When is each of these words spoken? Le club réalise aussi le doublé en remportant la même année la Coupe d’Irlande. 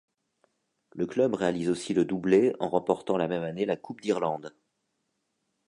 Le 0.95 1.05
club 1.05 1.35
réalise 1.35 1.69
aussi 1.69 1.93
le 1.93 2.05
doublé 2.05 2.55
en 2.59 2.69
remportant 2.69 3.17
la 3.17 3.27
même 3.27 3.43
année 3.43 3.67
la 3.67 3.77
Coupe 3.77 4.01
d’Irlande. 4.01 4.51